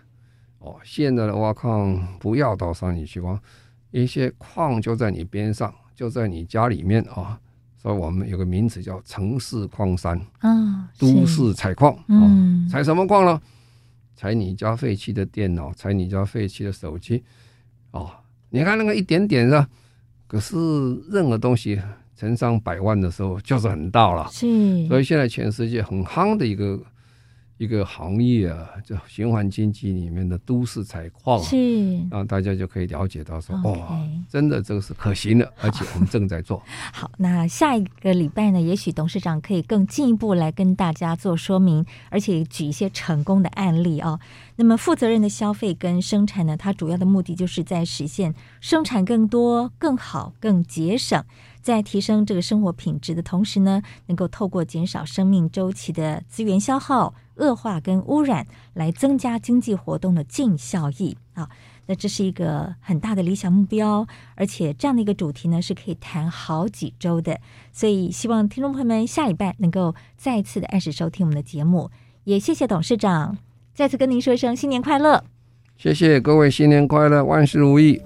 [0.60, 3.38] 哦，现在的挖矿不要到山里去挖，
[3.92, 7.38] 一些矿就在你边上，就在你家里面啊。
[7.76, 12.24] 所以我们有个名词叫城市矿山啊，都市采矿啊，
[12.72, 13.42] 采什么矿呢？
[14.16, 17.22] 采你家废弃的电脑，采你家废弃的手机
[17.92, 18.10] 哦，
[18.50, 19.68] 你看那个一点点的，
[20.28, 20.56] 可是
[21.10, 21.82] 任何东西
[22.16, 24.28] 成上百万的时候就是很大了。
[24.32, 26.80] 是，所以现在全世界很夯的一个。
[27.58, 34.24] 一个行业啊，就循环经济里面的都市采矿，是让大家就可以了解到说，哦，okay.
[34.32, 36.62] 真的这个是可行的，而且我们正在做。
[36.94, 44.20] 好，那下一个礼拜呢，也许董事长可以更进一步来跟大家做说明，而且举一些成功的案例哦。
[44.58, 51.24] 那么，负责任的消费跟生产呢，它主要的目的就是在实现生产更多、更好、更节省。
[51.68, 61.50] 在提升这个生活品质的同时呢，能够透过减少生命周期的资源消耗、恶化跟污染，来增加经济活动的净效益啊。
[61.88, 67.38] 那这是一个很大的理想目标，而且这样的一个主题呢，是可以谈好几周的。
[67.74, 71.92] 所以希望听众朋友们下礼拜能够再次的按时收听我们的节目，
[72.24, 73.38] 也谢谢董事长，
[73.74, 75.22] 再次跟您说一声新年快乐。
[75.76, 77.96] 谢谢各位，新年快乐，万事如意。